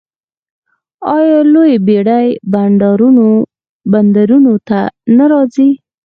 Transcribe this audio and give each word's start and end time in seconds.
آیا 1.17 1.39
لویې 1.53 1.77
بیړۍ 1.87 2.27
بندرونو 3.97 4.53
ته 4.67 4.79
نه 5.17 5.25
راځي؟ 5.31 5.69